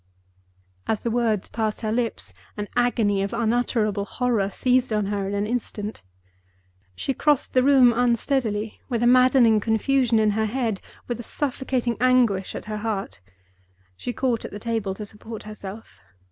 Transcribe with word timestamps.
As 0.87 1.03
the 1.03 1.11
words 1.11 1.47
passed 1.47 1.81
her 1.81 1.91
lips, 1.91 2.33
an 2.57 2.67
agony 2.75 3.21
of 3.21 3.33
unutterable 3.33 4.05
horror 4.05 4.49
seized 4.49 4.91
on 4.91 5.05
her 5.05 5.27
in 5.27 5.35
an 5.35 5.45
instant. 5.45 6.01
She 6.95 7.13
crossed 7.13 7.53
the 7.53 7.61
room 7.61 7.93
unsteadily, 7.93 8.81
with 8.89 9.03
a 9.03 9.05
maddening 9.05 9.59
confusion 9.59 10.17
in 10.17 10.31
her 10.31 10.47
head, 10.47 10.81
with 11.07 11.19
a 11.19 11.21
suffocating 11.21 11.97
anguish 12.01 12.55
at 12.55 12.65
her 12.65 12.77
heart. 12.77 13.19
She 13.95 14.11
caught 14.11 14.43
at 14.43 14.49
the 14.49 14.57
table 14.57 14.95
to 14.95 15.05
support 15.05 15.43
herself. 15.43 15.99